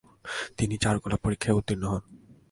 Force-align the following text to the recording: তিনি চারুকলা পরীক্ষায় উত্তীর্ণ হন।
তিনি 0.57 0.75
চারুকলা 0.83 1.17
পরীক্ষায় 1.23 1.57
উত্তীর্ণ 1.59 1.83
হন। 1.91 2.01